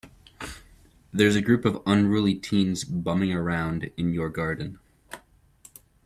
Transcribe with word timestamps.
There's 1.13 1.35
a 1.35 1.43
group 1.43 1.63
of 1.63 1.83
unruly 1.85 2.33
teens 2.33 2.83
bumming 2.83 3.33
around 3.33 3.91
in 3.97 4.15
your 4.15 4.29
garden. 4.29 4.79